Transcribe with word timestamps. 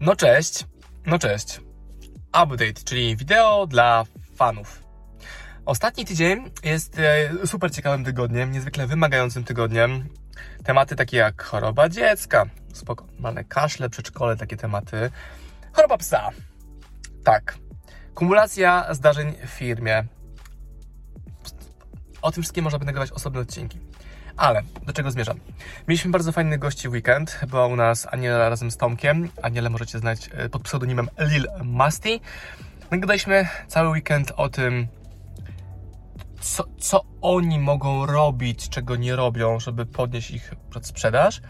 No 0.00 0.16
cześć, 0.16 0.66
no 1.06 1.18
cześć. 1.18 1.60
Update, 2.42 2.84
czyli 2.84 3.16
wideo 3.16 3.66
dla 3.66 4.04
fanów. 4.36 4.82
Ostatni 5.64 6.04
tydzień 6.04 6.50
jest 6.64 6.98
e, 6.98 7.46
super 7.46 7.72
ciekawym 7.72 8.04
tygodniem, 8.04 8.52
niezwykle 8.52 8.86
wymagającym 8.86 9.44
tygodniem. 9.44 10.08
Tematy 10.64 10.96
takie 10.96 11.16
jak 11.16 11.42
choroba 11.42 11.88
dziecka, 11.88 12.46
spoko, 12.72 13.06
mamy 13.18 13.44
kaszle, 13.44 13.90
przedszkole, 13.90 14.36
takie 14.36 14.56
tematy. 14.56 15.10
Choroba 15.72 15.98
psa. 15.98 16.28
Tak. 17.24 17.58
Kumulacja 18.14 18.94
zdarzeń 18.94 19.34
w 19.46 19.50
firmie. 19.50 20.04
O 22.22 22.32
tym 22.32 22.42
wszystkim 22.42 22.64
można 22.64 22.78
by 22.78 22.84
nagrywać 22.84 23.12
osobne 23.12 23.40
odcinki. 23.40 23.78
Ale 24.38 24.62
do 24.86 24.92
czego 24.92 25.10
zmierzam? 25.10 25.40
Mieliśmy 25.88 26.10
bardzo 26.10 26.32
fajnych 26.32 26.58
gości 26.58 26.88
w 26.88 26.92
weekend. 26.92 27.40
Była 27.48 27.66
u 27.66 27.76
nas 27.76 28.06
Aniela 28.10 28.48
razem 28.48 28.70
z 28.70 28.76
Tomkiem. 28.76 29.28
Anielę 29.42 29.70
możecie 29.70 29.98
znać 29.98 30.30
e, 30.32 30.48
pod 30.48 30.62
pseudonimem 30.62 31.08
Lil 31.18 31.46
Musty. 31.62 32.20
Nagadaliśmy 32.90 33.48
cały 33.68 33.88
weekend 33.88 34.32
o 34.36 34.48
tym, 34.48 34.88
co, 36.40 36.64
co 36.78 37.04
oni 37.20 37.58
mogą 37.58 38.06
robić, 38.06 38.68
czego 38.68 38.96
nie 38.96 39.16
robią, 39.16 39.60
żeby 39.60 39.86
podnieść 39.86 40.30
ich 40.30 40.54
sprzedaż. 40.82 41.40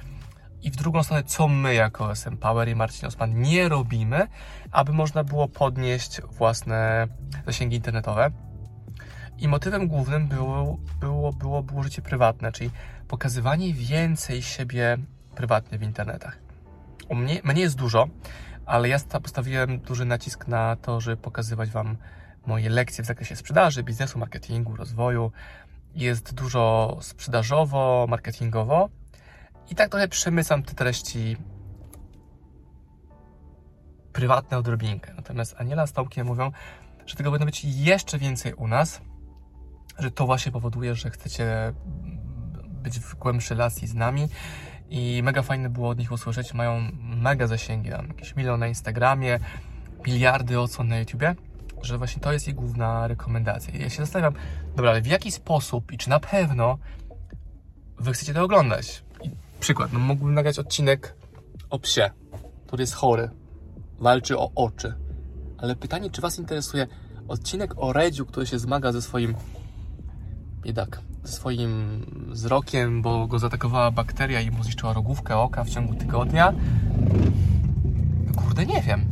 I 0.62 0.70
w 0.70 0.76
drugą 0.76 1.02
stronę, 1.02 1.22
co 1.22 1.48
my 1.48 1.74
jako 1.74 2.12
SM 2.12 2.36
Power 2.36 2.68
i 2.68 2.74
Marcin 2.74 3.06
Osman 3.06 3.40
nie 3.40 3.68
robimy, 3.68 4.26
aby 4.72 4.92
można 4.92 5.24
było 5.24 5.48
podnieść 5.48 6.20
własne 6.22 7.08
zasięgi 7.46 7.76
internetowe. 7.76 8.30
I 9.38 9.48
motywem 9.48 9.88
głównym 9.88 10.28
było, 10.28 10.78
było, 11.00 11.32
było, 11.32 11.62
było 11.62 11.82
życie 11.82 12.02
prywatne, 12.02 12.52
czyli 12.52 12.70
pokazywanie 13.08 13.74
więcej 13.74 14.42
siebie 14.42 14.98
prywatnie 15.34 15.78
w 15.78 15.82
internetach. 15.82 16.38
U 17.08 17.14
mnie, 17.14 17.40
mnie 17.44 17.62
jest 17.62 17.76
dużo, 17.76 18.08
ale 18.66 18.88
ja 18.88 18.98
postawiłem 19.22 19.78
duży 19.78 20.04
nacisk 20.04 20.48
na 20.48 20.76
to, 20.76 21.00
żeby 21.00 21.16
pokazywać 21.16 21.70
Wam 21.70 21.96
moje 22.46 22.70
lekcje 22.70 23.04
w 23.04 23.06
zakresie 23.06 23.36
sprzedaży, 23.36 23.82
biznesu, 23.82 24.18
marketingu, 24.18 24.76
rozwoju. 24.76 25.32
Jest 25.94 26.34
dużo 26.34 26.96
sprzedażowo, 27.00 28.06
marketingowo 28.08 28.88
i 29.70 29.74
tak 29.74 29.90
trochę 29.90 30.08
przemysam 30.08 30.62
te 30.62 30.74
treści 30.74 31.36
prywatne 34.12 34.58
odrobinkę. 34.58 35.14
Natomiast 35.14 35.54
Aniela 35.58 35.86
z 35.86 35.92
Tomkiem 35.92 36.26
mówią, 36.26 36.52
że 37.06 37.16
tego 37.16 37.30
będą 37.30 37.46
być 37.46 37.64
jeszcze 37.64 38.18
więcej 38.18 38.54
u 38.54 38.68
nas, 38.68 39.00
że 39.98 40.10
to 40.10 40.26
właśnie 40.26 40.52
powoduje, 40.52 40.94
że 40.94 41.10
chcecie 41.10 41.72
być 42.82 43.00
w 43.00 43.14
głębszej 43.14 43.56
relacji 43.56 43.88
z 43.88 43.94
nami 43.94 44.28
i 44.90 45.20
mega 45.22 45.42
fajne 45.42 45.68
było 45.68 45.88
od 45.88 45.98
nich 45.98 46.12
usłyszeć, 46.12 46.54
mają 46.54 46.90
mega 47.02 47.46
zasięgi, 47.46 47.90
tam 47.90 48.08
jakieś 48.08 48.36
miliony 48.36 48.58
na 48.58 48.66
Instagramie, 48.66 49.38
miliardy 50.06 50.60
odsłon 50.60 50.88
na 50.88 50.98
YouTubie, 50.98 51.34
że 51.82 51.98
właśnie 51.98 52.22
to 52.22 52.32
jest 52.32 52.48
ich 52.48 52.54
główna 52.54 53.08
rekomendacja. 53.08 53.74
I 53.74 53.82
ja 53.82 53.90
się 53.90 54.02
zastanawiam, 54.02 54.42
dobra, 54.76 54.90
ale 54.90 55.02
w 55.02 55.06
jaki 55.06 55.32
sposób 55.32 55.92
i 55.92 55.98
czy 55.98 56.10
na 56.10 56.20
pewno 56.20 56.78
wy 57.98 58.12
chcecie 58.12 58.34
to 58.34 58.42
oglądać? 58.42 59.04
I 59.22 59.30
przykład, 59.60 59.92
no 59.92 59.98
mógłbym 59.98 60.34
nagrać 60.34 60.58
odcinek 60.58 61.14
o 61.70 61.78
psie, 61.78 62.10
który 62.66 62.82
jest 62.82 62.94
chory, 62.94 63.30
walczy 63.98 64.38
o 64.38 64.50
oczy, 64.54 64.94
ale 65.58 65.76
pytanie, 65.76 66.10
czy 66.10 66.20
was 66.20 66.38
interesuje 66.38 66.86
odcinek 67.28 67.74
o 67.76 67.92
Redziu, 67.92 68.26
który 68.26 68.46
się 68.46 68.58
zmaga 68.58 68.92
ze 68.92 69.02
swoim 69.02 69.34
biedak 70.68 71.00
swoim 71.24 72.02
wzrokiem, 72.30 73.02
bo 73.02 73.26
go 73.26 73.38
zaatakowała 73.38 73.90
bakteria 73.90 74.40
i 74.40 74.50
mu 74.50 74.62
zniszczyła 74.62 74.92
rogówkę 74.92 75.36
oka 75.36 75.64
w 75.64 75.70
ciągu 75.70 75.94
tygodnia? 75.94 76.52
Kurde, 78.36 78.66
nie 78.66 78.82
wiem. 78.82 79.04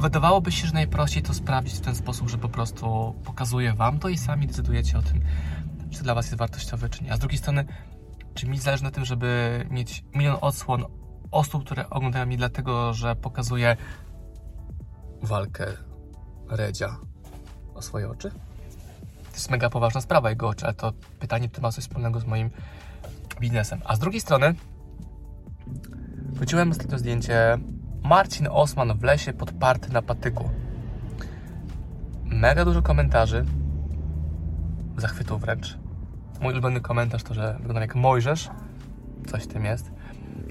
Wydawałoby 0.00 0.52
się, 0.52 0.66
że 0.66 0.74
najprościej 0.74 1.22
to 1.22 1.34
sprawdzić 1.34 1.74
w 1.74 1.80
ten 1.80 1.94
sposób, 1.94 2.30
że 2.30 2.38
po 2.38 2.48
prostu 2.48 3.14
pokazuję 3.24 3.72
Wam 3.72 3.98
to 3.98 4.08
i 4.08 4.18
sami 4.18 4.46
decydujecie 4.46 4.98
o 4.98 5.02
tym, 5.02 5.20
czy 5.90 6.02
dla 6.02 6.14
Was 6.14 6.26
jest 6.26 6.38
wartościowe, 6.38 6.88
czy 6.88 7.04
nie. 7.04 7.12
A 7.12 7.16
z 7.16 7.18
drugiej 7.18 7.38
strony, 7.38 7.64
czy 8.34 8.46
mi 8.46 8.58
zależy 8.58 8.84
na 8.84 8.90
tym, 8.90 9.04
żeby 9.04 9.60
mieć 9.70 10.04
milion 10.14 10.36
odsłon 10.40 10.84
osób, 11.30 11.64
które 11.64 11.90
oglądają 11.90 12.26
mnie 12.26 12.36
dlatego, 12.36 12.94
że 12.94 13.16
pokazuję 13.16 13.76
walkę 15.22 15.66
Redzia 16.48 16.96
o 17.74 17.82
swoje 17.82 18.10
oczy? 18.10 18.30
To 19.36 19.40
jest 19.40 19.50
mega 19.50 19.70
poważna 19.70 20.00
sprawa 20.00 20.30
jego 20.30 20.48
oczy, 20.48 20.64
ale 20.64 20.74
to 20.74 20.92
pytanie, 21.20 21.48
czy 21.48 21.60
ma 21.60 21.72
coś 21.72 21.84
wspólnego 21.84 22.20
z 22.20 22.24
moim 22.24 22.50
biznesem. 23.40 23.80
A 23.84 23.96
z 23.96 23.98
drugiej 23.98 24.20
strony 24.20 24.54
wróciłem 26.32 26.70
ostatnio 26.70 26.98
zdjęcie 26.98 27.58
Marcin 28.02 28.48
Osman 28.50 28.98
w 28.98 29.02
lesie 29.02 29.32
podparty 29.32 29.92
na 29.92 30.02
patyku. 30.02 30.50
Mega 32.24 32.64
dużo 32.64 32.82
komentarzy, 32.82 33.44
zachwytów 34.96 35.40
wręcz. 35.40 35.78
Mój 36.40 36.52
ulubiony 36.52 36.80
komentarz 36.80 37.22
to, 37.22 37.34
że 37.34 37.52
wyglądam 37.52 37.82
jak 37.82 37.94
Mojżesz, 37.94 38.50
coś 39.26 39.46
tym 39.46 39.64
jest. 39.64 39.90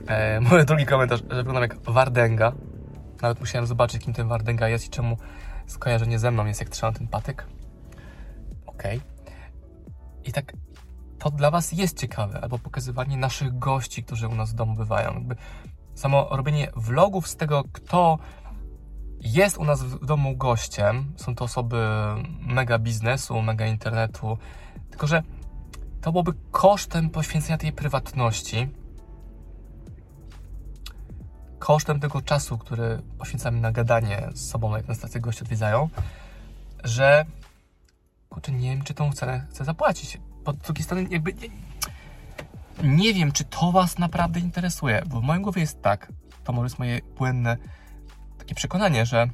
E, 0.08 0.40
mój 0.40 0.66
drugi 0.66 0.86
komentarz, 0.86 1.20
że 1.30 1.36
wyglądam 1.36 1.64
jak 1.64 1.82
Wardęga. 1.82 2.52
Nawet 3.22 3.40
musiałem 3.40 3.68
zobaczyć, 3.68 4.04
kim 4.04 4.14
ten 4.14 4.28
Wardęga 4.28 4.70
jest 4.70 4.88
i 4.88 4.90
czemu 4.90 5.18
skojarzenie 5.68 6.20
ze 6.20 6.32
mną 6.32 6.46
jest, 6.46 6.60
jak 6.60 6.70
trzymam 6.70 6.94
ten 6.94 7.08
patyk 7.08 7.55
ok. 8.76 8.84
I 10.24 10.32
tak 10.32 10.54
to 11.20 11.32
dla 11.32 11.52
Was 11.52 11.72
jest 11.72 12.00
ciekawe, 12.00 12.42
albo 12.42 12.60
pokazywanie 12.60 13.18
naszych 13.18 13.60
gości, 13.60 14.04
którzy 14.04 14.28
u 14.28 14.36
nas 14.36 14.52
w 14.52 14.56
domu 14.56 14.76
bywają. 14.76 15.14
Jakby 15.14 15.36
samo 15.96 16.28
robienie 16.32 16.72
vlogów 16.76 17.28
z 17.28 17.36
tego, 17.36 17.64
kto 17.72 18.20
jest 19.20 19.58
u 19.58 19.66
nas 19.66 19.84
w 19.84 20.06
domu 20.06 20.38
gościem, 20.38 21.14
są 21.16 21.36
to 21.36 21.46
osoby 21.46 21.88
mega 22.42 22.80
biznesu, 22.80 23.42
mega 23.42 23.66
internetu, 23.66 24.38
tylko 24.90 25.08
że 25.08 25.24
to 26.02 26.12
byłoby 26.12 26.34
kosztem 26.52 27.10
poświęcenia 27.10 27.58
tej 27.58 27.72
prywatności, 27.72 28.70
kosztem 31.60 32.00
tego 32.00 32.22
czasu, 32.22 32.58
który 32.58 33.02
poświęcamy 33.18 33.60
na 33.60 33.72
gadanie 33.72 34.30
z 34.34 34.50
sobą, 34.50 34.76
jak 34.76 34.88
nas 34.88 35.00
tacy 35.00 35.20
goście 35.20 35.42
odwiedzają, 35.42 35.90
że 36.84 37.26
kurczę, 38.36 38.52
nie 38.52 38.70
wiem, 38.70 38.84
czy 38.84 38.94
tą 38.94 39.12
cenę 39.12 39.48
chcę 39.50 39.66
zapłacić. 39.66 40.20
Po 40.44 40.54
drugiej 40.54 40.84
stronie 40.84 41.08
jakby 41.10 41.34
nie, 41.34 41.50
nie 42.84 43.14
wiem, 43.14 43.32
czy 43.32 43.44
to 43.44 43.72
Was 43.72 43.98
naprawdę 43.98 44.40
interesuje, 44.40 45.04
bo 45.08 45.22
w 45.22 45.24
moim 45.24 45.42
głowie 45.42 45.62
jest 45.62 45.82
tak, 45.82 46.12
to 46.44 46.54
może 46.54 46.66
jest 46.66 46.80
moje 46.80 47.02
błędne 47.18 47.58
takie 48.38 48.56
przekonanie, 48.56 49.06
że 49.06 49.30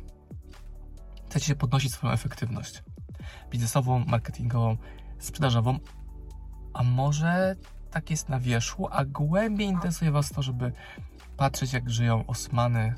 chcecie 1.29 1.45
się 1.45 1.55
podnosić 1.55 1.93
swoją 1.93 2.13
efektywność 2.13 2.83
biznesową, 3.49 4.05
marketingową, 4.07 4.77
sprzedażową, 5.19 5.79
a 6.73 6.83
może 6.83 7.55
tak 7.91 8.09
jest 8.09 8.29
na 8.29 8.39
wierzchu, 8.39 8.87
a 8.91 9.05
głębiej 9.05 9.67
interesuje 9.67 10.11
Was 10.11 10.29
to, 10.29 10.41
żeby 10.41 10.71
patrzeć, 11.37 11.73
jak 11.73 11.89
żyją 11.89 12.25
Osmany, 12.27 12.93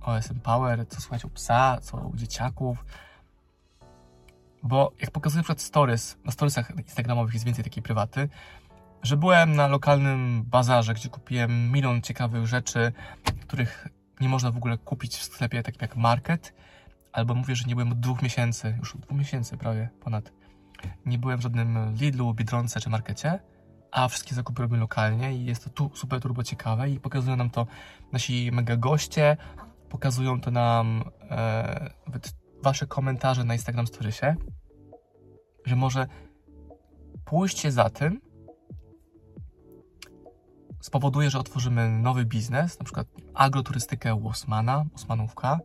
OSM 0.00 0.40
Power, 0.40 0.88
co 0.88 1.00
słuchać 1.00 1.24
u 1.24 1.30
psa, 1.30 1.78
co 1.82 1.96
u 1.96 2.16
dzieciaków, 2.16 2.84
bo 4.62 4.92
jak 5.00 5.10
pokazuję 5.10 5.42
przykład 5.42 5.60
stories, 5.60 6.18
na 6.24 6.32
storiesach 6.32 6.70
instagramowych 6.76 7.34
jest 7.34 7.46
więcej 7.46 7.64
takiej 7.64 7.82
prywaty, 7.82 8.28
że 9.02 9.16
byłem 9.16 9.56
na 9.56 9.66
lokalnym 9.66 10.42
bazarze, 10.42 10.94
gdzie 10.94 11.08
kupiłem 11.08 11.72
milion 11.72 12.02
ciekawych 12.02 12.46
rzeczy, 12.46 12.92
których 13.46 13.88
nie 14.20 14.28
można 14.28 14.50
w 14.50 14.56
ogóle 14.56 14.78
kupić 14.78 15.16
w 15.16 15.24
sklepie 15.24 15.62
takim 15.62 15.82
jak 15.82 15.96
market, 15.96 16.54
albo 17.12 17.34
mówię, 17.34 17.56
że 17.56 17.64
nie 17.64 17.74
byłem 17.74 17.92
od 17.92 18.00
dwóch 18.00 18.22
miesięcy, 18.22 18.76
już 18.78 18.94
od 18.94 19.00
dwóch 19.00 19.18
miesięcy 19.18 19.56
prawie, 19.56 19.88
ponad. 20.00 20.32
Nie 21.06 21.18
byłem 21.18 21.38
w 21.38 21.42
żadnym 21.42 21.94
Lidlu, 21.94 22.34
Biedronce 22.34 22.80
czy 22.80 22.90
markecie, 22.90 23.40
a 23.92 24.08
wszystkie 24.08 24.34
zakupy 24.34 24.62
robię 24.62 24.76
lokalnie 24.76 25.34
i 25.34 25.44
jest 25.44 25.64
to 25.64 25.70
tu 25.70 25.90
super 25.94 26.20
turbo 26.20 26.42
ciekawe 26.42 26.90
i 26.90 27.00
pokazują 27.00 27.36
nam 27.36 27.50
to 27.50 27.66
nasi 28.12 28.50
mega 28.52 28.76
goście, 28.76 29.36
pokazują 29.88 30.40
to 30.40 30.50
nam 30.50 31.04
e, 31.30 31.90
wasze 32.62 32.86
komentarze 32.86 33.44
na 33.44 33.54
Instagram 33.54 33.86
Storiesie, 33.86 34.36
że 35.64 35.76
może 35.76 36.06
pójście 37.24 37.72
za 37.72 37.90
tym 37.90 38.20
spowoduje, 40.80 41.30
że 41.30 41.38
otworzymy 41.38 41.90
nowy 41.90 42.24
biznes, 42.24 42.78
na 42.78 42.84
przykład 42.84 43.06
agroturystykę 43.34 44.14
u 44.14 44.28
Osmana, 44.28 44.84
Osmanówka 44.94 45.58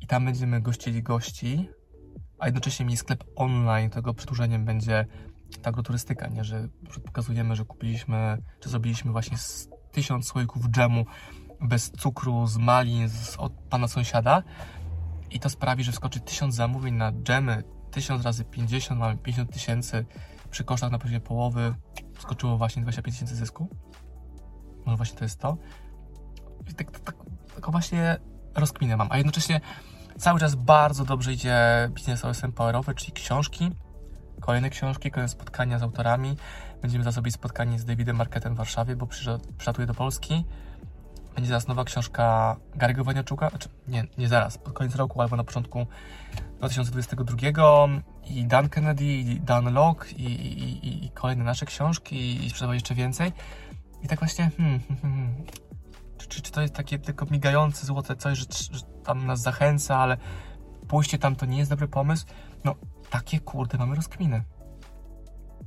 i 0.00 0.06
tam 0.06 0.24
będziemy 0.24 0.60
gościli 0.60 1.02
gości, 1.02 1.68
a 2.38 2.46
jednocześnie 2.46 2.86
mieli 2.86 2.96
sklep 2.96 3.24
online, 3.36 3.90
tego 3.90 4.14
przedłużeniem 4.14 4.64
będzie 4.64 5.06
ta 5.62 5.70
agroturystyka, 5.70 6.28
nie? 6.28 6.44
że 6.44 6.68
pokazujemy, 7.04 7.56
że 7.56 7.64
kupiliśmy, 7.64 8.42
czy 8.60 8.68
zrobiliśmy 8.68 9.12
właśnie 9.12 9.36
tysiąc 9.92 10.26
słoików 10.26 10.68
dżemu 10.68 11.06
bez 11.60 11.90
cukru, 11.90 12.46
z 12.46 12.56
malin, 12.56 13.08
z, 13.08 13.36
od 13.36 13.52
pana 13.52 13.88
sąsiada, 13.88 14.42
i 15.30 15.40
to 15.40 15.50
sprawi, 15.50 15.84
że 15.84 15.92
wskoczy 15.92 16.20
1000 16.20 16.54
zamówień 16.54 16.94
na 16.94 17.12
dżemy, 17.12 17.62
1000 17.90 18.24
razy 18.24 18.44
50, 18.44 19.00
mamy 19.00 19.16
50 19.16 19.52
tysięcy 19.52 20.06
przy 20.50 20.64
kosztach 20.64 20.92
na 20.92 20.98
poziomie 20.98 21.20
połowy, 21.20 21.74
skoczyło 22.18 22.58
właśnie 22.58 22.82
25 22.82 23.16
tysięcy 23.16 23.36
zysku. 23.36 23.68
Może 24.86 24.96
właśnie 24.96 25.18
to 25.18 25.24
jest 25.24 25.40
to. 25.40 25.56
I 26.70 26.74
tak, 26.74 26.90
tak, 26.90 27.00
tak 27.02 27.16
taką 27.54 27.72
właśnie 27.72 28.16
rozkminę 28.54 28.96
mam, 28.96 29.08
a 29.10 29.16
jednocześnie 29.16 29.60
cały 30.18 30.40
czas 30.40 30.54
bardzo 30.54 31.04
dobrze 31.04 31.32
idzie 31.32 31.56
biznes 31.94 32.24
OSM 32.24 32.52
Powerowy, 32.52 32.94
czyli 32.94 33.12
książki, 33.12 33.70
kolejne 34.40 34.70
książki, 34.70 35.10
kolejne 35.10 35.28
spotkania 35.28 35.78
z 35.78 35.82
autorami. 35.82 36.36
Będziemy 36.82 37.04
zaraz 37.04 37.16
robić 37.16 37.34
spotkanie 37.34 37.78
z 37.78 37.84
Davidem 37.84 38.16
Marketem 38.16 38.54
w 38.54 38.56
Warszawie, 38.56 38.96
bo 38.96 39.06
przylatuje 39.58 39.86
do 39.86 39.94
Polski. 39.94 40.44
Będzie 41.36 41.48
zaraz 41.48 41.68
nowa 41.68 41.84
książka 41.84 42.56
Gary'ego 42.76 43.04
Waniaczuka, 43.04 43.48
znaczy 43.50 43.68
nie, 43.88 44.04
nie 44.18 44.28
zaraz, 44.28 44.58
pod 44.58 44.72
koniec 44.72 44.94
roku 44.94 45.22
albo 45.22 45.36
na 45.36 45.44
początku 45.44 45.86
2022 46.58 47.36
i 48.26 48.44
Dan 48.44 48.68
Kennedy, 48.68 49.04
i 49.04 49.40
Dan 49.40 49.74
Locke 49.74 50.10
i, 50.10 50.24
i, 50.24 50.86
i, 50.88 51.04
i 51.04 51.10
kolejne 51.10 51.44
nasze 51.44 51.66
książki 51.66 52.46
i, 52.46 52.50
sprzedawać 52.50 52.74
jeszcze 52.74 52.94
więcej. 52.94 53.32
I 54.02 54.08
tak 54.08 54.18
właśnie, 54.18 54.50
hmm, 54.56 54.80
hmm, 54.80 55.00
hmm. 55.02 55.44
Czy, 56.18 56.42
czy 56.42 56.52
to 56.52 56.62
jest 56.62 56.74
takie 56.74 56.98
tylko 56.98 57.26
migające 57.30 57.86
złote 57.86 58.16
coś, 58.16 58.38
że, 58.38 58.46
że 58.70 58.84
tam 59.04 59.26
nas 59.26 59.40
zachęca, 59.40 59.96
ale 59.96 60.16
pójście 60.88 61.18
tam 61.18 61.36
to 61.36 61.46
nie 61.46 61.58
jest 61.58 61.70
dobry 61.70 61.88
pomysł? 61.88 62.26
No, 62.64 62.74
takie 63.10 63.40
kurde 63.40 63.78
mamy 63.78 63.96
rozkminy. 63.96 64.42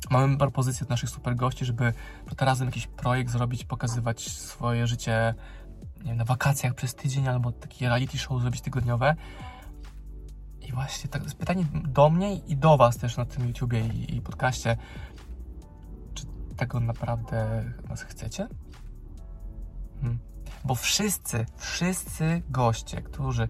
Mamy 0.09 0.37
propozycję 0.37 0.83
od 0.83 0.89
naszych 0.89 1.09
super 1.09 1.35
gości, 1.35 1.65
żeby 1.65 1.93
razem 2.39 2.67
jakiś 2.67 2.87
projekt 2.87 3.31
zrobić, 3.31 3.65
pokazywać 3.65 4.29
swoje 4.31 4.87
życie 4.87 5.33
wiem, 6.05 6.17
na 6.17 6.25
wakacjach 6.25 6.73
przez 6.73 6.95
tydzień 6.95 7.27
albo 7.27 7.51
takie 7.51 7.89
reality 7.89 8.17
show 8.17 8.41
zrobić 8.41 8.61
tygodniowe. 8.61 9.15
I 10.61 10.71
właśnie 10.71 11.09
tak, 11.09 11.23
jest 11.23 11.35
pytanie 11.35 11.65
do 11.73 12.09
mnie 12.09 12.35
i 12.35 12.57
do 12.57 12.77
Was 12.77 12.97
też 12.97 13.17
na 13.17 13.25
tym 13.25 13.47
YouTubie 13.47 13.87
i, 13.87 14.15
i 14.15 14.21
podcaście. 14.21 14.77
Czy 16.13 16.25
tego 16.57 16.79
naprawdę 16.79 17.63
nas 17.89 18.01
chcecie? 18.01 18.47
Hmm. 20.01 20.19
Bo 20.65 20.75
wszyscy, 20.75 21.45
wszyscy 21.57 22.41
goście, 22.49 23.01
którzy 23.01 23.47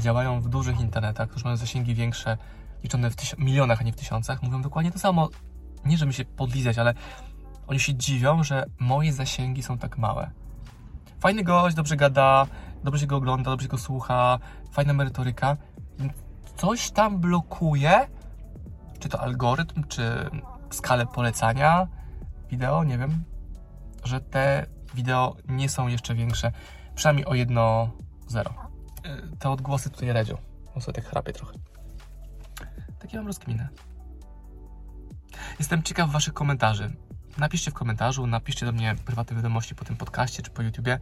działają 0.00 0.40
w 0.40 0.48
dużych 0.48 0.80
internetach, 0.80 1.28
którzy 1.28 1.44
mają 1.44 1.56
zasięgi 1.56 1.94
większe, 1.94 2.38
liczone 2.82 3.10
w 3.10 3.38
milionach, 3.38 3.80
a 3.80 3.84
nie 3.84 3.92
w 3.92 3.96
tysiącach, 3.96 4.42
mówią 4.42 4.62
dokładnie 4.62 4.92
to 4.92 4.98
samo. 4.98 5.28
Nie, 5.84 5.98
żeby 5.98 6.12
się 6.12 6.24
podlizać, 6.24 6.78
ale 6.78 6.94
oni 7.66 7.80
się 7.80 7.94
dziwią, 7.94 8.42
że 8.42 8.66
moje 8.78 9.12
zasięgi 9.12 9.62
są 9.62 9.78
tak 9.78 9.98
małe. 9.98 10.30
Fajny 11.20 11.44
gość, 11.44 11.76
dobrze 11.76 11.96
gada, 11.96 12.46
dobrze 12.84 13.00
się 13.00 13.06
go 13.06 13.16
ogląda, 13.16 13.50
dobrze 13.50 13.64
się 13.64 13.70
go 13.70 13.78
słucha, 13.78 14.38
fajna 14.70 14.92
merytoryka. 14.92 15.56
Coś 16.56 16.90
tam 16.90 17.18
blokuje, 17.18 18.08
czy 18.98 19.08
to 19.08 19.20
algorytm, 19.20 19.84
czy 19.88 20.30
skalę 20.70 21.06
polecania 21.06 21.86
wideo, 22.50 22.84
nie 22.84 22.98
wiem, 22.98 23.24
że 24.04 24.20
te 24.20 24.66
wideo 24.94 25.36
nie 25.48 25.68
są 25.68 25.88
jeszcze 25.88 26.14
większe, 26.14 26.52
przynajmniej 26.94 27.26
o 27.26 27.30
1-0. 27.30 27.88
E, 28.40 29.36
te 29.38 29.50
odgłosy 29.50 29.90
tutaj 29.90 30.12
redzią. 30.12 30.36
On 30.74 30.82
sobie 30.82 30.94
tak 30.94 31.10
chrapie 31.10 31.32
trochę. 31.32 31.52
Takie 32.98 33.16
mam 33.16 33.26
rozkminę. 33.26 33.68
Jestem 35.58 35.82
ciekaw 35.82 36.10
Waszych 36.10 36.34
komentarzy. 36.34 36.90
Napiszcie 37.38 37.70
w 37.70 37.74
komentarzu, 37.74 38.26
napiszcie 38.26 38.66
do 38.66 38.72
mnie 38.72 38.94
prywatne 39.04 39.36
wiadomości 39.36 39.74
po 39.74 39.84
tym 39.84 39.96
podcaście 39.96 40.42
czy 40.42 40.50
po 40.50 40.62
YouTubie. 40.62 40.98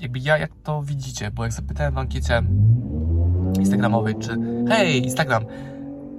Jakby 0.00 0.18
ja, 0.18 0.38
jak 0.38 0.50
to 0.62 0.82
widzicie, 0.82 1.30
bo 1.30 1.42
jak 1.42 1.52
zapytałem 1.52 1.94
w 1.94 1.98
ankiecie 1.98 2.42
instagramowej, 3.58 4.14
czy 4.18 4.38
hej, 4.68 5.04
Instagram, 5.04 5.44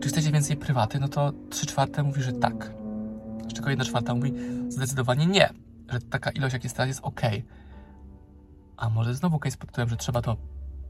czy 0.01 0.09
chcecie 0.09 0.31
więcej 0.31 0.57
prywaty, 0.57 0.99
no 0.99 1.07
to 1.07 1.31
3 1.49 1.65
czwarte 1.65 2.03
mówi, 2.03 2.23
że 2.23 2.33
tak. 2.33 2.71
Z 3.49 3.53
czego 3.53 3.69
1 3.69 3.85
czwarta 3.85 4.15
mówi 4.15 4.33
zdecydowanie 4.69 5.25
nie, 5.25 5.49
że 5.91 5.99
taka 5.99 6.31
ilość 6.31 6.53
jak 6.53 6.63
jest 6.63 6.75
teraz 6.75 6.87
jest 6.87 6.99
ok. 7.03 7.21
A 8.77 8.89
może 8.89 9.15
znowu 9.15 9.39
case 9.39 9.57
pod 9.57 9.69
tytułem, 9.69 9.89
że 9.89 9.97
trzeba 9.97 10.21
to 10.21 10.37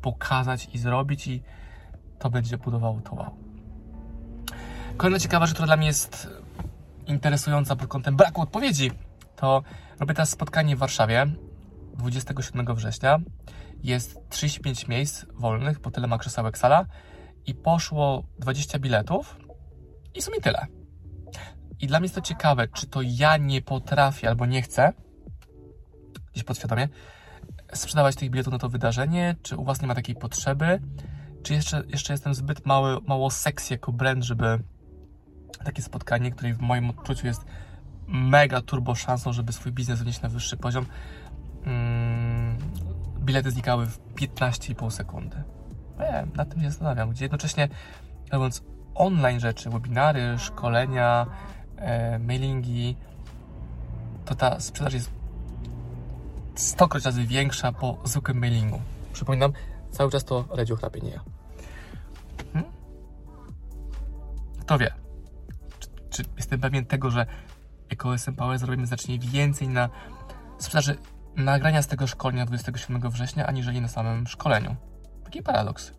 pokazać 0.01 0.69
i 0.73 0.77
zrobić 0.77 1.27
i 1.27 1.43
to 2.19 2.29
będzie 2.29 2.57
budowało 2.57 3.01
to 3.01 3.15
wow. 3.15 3.35
Kolejna 4.97 5.19
ciekawa 5.19 5.45
rzecz, 5.45 5.53
która 5.53 5.67
dla 5.67 5.77
mnie 5.77 5.87
jest 5.87 6.29
interesująca 7.09 7.75
pod 7.75 7.87
kątem 7.87 8.15
braku 8.15 8.41
odpowiedzi, 8.41 8.91
to 9.35 9.63
robię 9.99 10.13
teraz 10.13 10.29
spotkanie 10.29 10.75
w 10.75 10.79
Warszawie 10.79 11.25
27 11.93 12.75
września. 12.75 13.19
Jest 13.83 14.29
35 14.29 14.87
miejsc 14.87 15.25
wolnych 15.33 15.79
po 15.79 15.91
tyle 15.91 16.17
krzesełek 16.17 16.57
sala 16.57 16.85
i 17.45 17.55
poszło 17.55 18.23
20 18.39 18.79
biletów 18.79 19.37
i 20.15 20.21
w 20.21 20.23
sumie 20.23 20.41
tyle. 20.41 20.67
I 21.79 21.87
dla 21.87 21.99
mnie 21.99 22.05
jest 22.05 22.15
to 22.15 22.21
ciekawe, 22.21 22.67
czy 22.67 22.87
to 22.87 22.99
ja 23.03 23.37
nie 23.37 23.61
potrafię 23.61 24.29
albo 24.29 24.45
nie 24.45 24.61
chcę, 24.61 24.93
gdzieś 26.33 26.43
podświadomie, 26.43 26.87
sprzedawać 27.73 28.15
tych 28.15 28.29
biletów 28.29 28.53
na 28.53 28.59
to 28.59 28.69
wydarzenie, 28.69 29.35
czy 29.41 29.57
u 29.57 29.63
Was 29.63 29.81
nie 29.81 29.87
ma 29.87 29.95
takiej 29.95 30.15
potrzeby, 30.15 30.81
czy 31.43 31.53
jeszcze, 31.53 31.83
jeszcze 31.87 32.13
jestem 32.13 32.33
zbyt 32.33 32.65
mały, 32.65 32.97
mało 33.07 33.31
sexy 33.31 33.73
jako 33.73 33.91
brand, 33.91 34.23
żeby 34.23 34.59
takie 35.63 35.81
spotkanie, 35.81 36.31
które 36.31 36.53
w 36.53 36.61
moim 36.61 36.89
odczuciu 36.89 37.27
jest 37.27 37.45
mega 38.07 38.61
turbo 38.61 38.95
szansą, 38.95 39.33
żeby 39.33 39.53
swój 39.53 39.71
biznes 39.71 40.01
wnieść 40.01 40.21
na 40.21 40.29
wyższy 40.29 40.57
poziom. 40.57 40.85
Mm, 41.63 42.57
bilety 43.19 43.51
znikały 43.51 43.85
w 43.85 43.99
15,5 44.15 44.91
sekundy. 44.91 45.43
Nie, 45.99 46.27
nad 46.35 46.49
tym 46.49 46.61
się 46.61 46.69
zastanawiam, 46.69 47.09
gdzie 47.09 47.25
jednocześnie 47.25 47.67
robiąc 48.31 48.63
online 48.95 49.39
rzeczy, 49.39 49.69
webinary, 49.69 50.39
szkolenia, 50.39 51.25
e, 51.77 52.19
mailingi, 52.19 52.95
to 54.25 54.35
ta 54.35 54.59
sprzedaż 54.59 54.93
jest 54.93 55.11
100 56.55 56.87
razy 57.05 57.25
większa 57.25 57.71
po 57.71 57.97
zwykłym 58.03 58.39
mailingu. 58.39 58.81
Przypominam, 59.13 59.53
cały 59.91 60.11
czas 60.11 60.23
to 60.25 60.45
radio 60.49 60.75
chrapie, 60.75 60.99
nie 61.01 61.09
ja. 61.09 61.19
Hmm? 62.53 62.71
Kto 64.61 64.77
wie? 64.77 64.98
Jestem 66.49 66.61
pewien 66.61 66.85
tego, 66.85 67.11
że 67.11 67.25
jako 67.89 68.13
SM 68.13 68.35
Power 68.35 68.59
zrobimy 68.59 68.87
znacznie 68.87 69.19
więcej 69.19 69.67
na 69.67 69.89
sprzedaży 70.57 70.97
nagrania 71.35 71.81
z 71.81 71.87
tego 71.87 72.07
szkolenia 72.07 72.45
27 72.45 73.09
września, 73.09 73.47
aniżeli 73.47 73.81
na 73.81 73.87
samym 73.87 74.27
szkoleniu. 74.27 74.75
Taki 75.23 75.43
paradoks. 75.43 75.93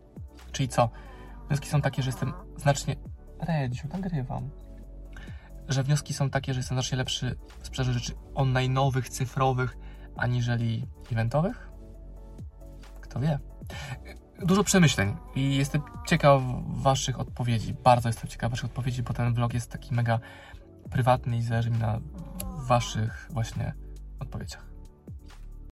Czyli 0.53 0.69
co? 0.69 0.91
Wnioski 1.49 1.69
są 1.69 1.83
takie, 1.83 2.03
że 2.03 2.09
jestem 2.09 2.33
znacznie... 2.57 2.97
Redziu, 3.41 3.89
nagrywam. 3.89 4.51
Że 5.69 5.83
wnioski 5.83 6.15
są 6.15 6.31
takie, 6.31 6.55
że 6.55 6.61
jestem 6.61 6.75
znacznie 6.75 6.99
lepszy 6.99 7.39
w 7.61 7.67
sprzedaży 7.67 7.93
rzeczy 7.99 8.13
online'owych, 8.35 9.09
cyfrowych, 9.09 9.77
aniżeli 10.17 10.87
eventowych? 11.13 11.71
Kto 13.01 13.21
wie? 13.21 13.39
Dużo 14.45 14.65
przemyśleń 14.65 15.17
i 15.35 15.57
jestem 15.57 15.83
ciekaw 16.07 16.43
Waszych 16.67 17.21
odpowiedzi. 17.21 17.75
Bardzo 17.85 18.09
jestem 18.09 18.29
ciekaw 18.29 18.51
Waszych 18.51 18.65
odpowiedzi, 18.65 19.03
bo 19.03 19.15
ten 19.15 19.35
vlog 19.35 19.55
jest 19.55 19.71
taki 19.71 19.95
mega 19.95 20.21
prywatny 20.91 21.37
i 21.37 21.43
zależy 21.43 21.71
mi 21.71 21.79
na 21.79 22.01
Waszych 22.69 23.29
właśnie 23.31 23.73
odpowiedziach. 24.21 24.70